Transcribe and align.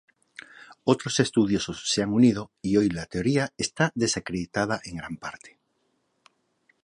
Otros 0.83 1.19
estudiosos 1.19 1.87
se 1.87 2.01
han 2.01 2.11
unido 2.11 2.49
y 2.63 2.75
hoy 2.77 2.89
la 2.89 3.05
teoría 3.05 3.53
está 3.55 3.91
desacreditada 3.93 4.81
en 4.83 4.95
gran 4.95 5.17
parte. 5.17 5.59